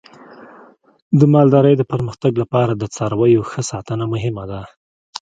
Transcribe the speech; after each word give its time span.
د 1.19 1.21
مالدارۍ 1.33 1.73
د 1.77 1.83
پرمختګ 1.91 2.33
لپاره 2.43 2.71
د 2.75 2.83
څارویو 2.95 3.47
ښه 3.51 3.61
ساتنه 3.71 4.05
مهمه 4.13 4.43
ده. 4.51 4.61